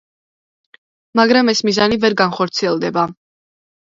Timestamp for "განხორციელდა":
2.21-3.05